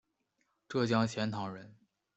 [0.67, 1.75] 浙江钱塘人。